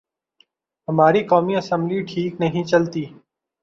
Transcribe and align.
ہماری 0.87 1.21
قومی 1.23 1.55
اسمبلی 1.55 2.01
ٹھیک 2.03 2.31
نہیں 2.41 2.63
چلتی۔ 2.63 3.05